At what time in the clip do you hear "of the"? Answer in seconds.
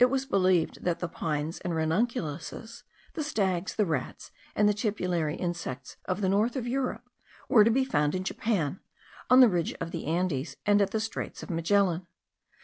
6.04-6.28, 9.74-10.06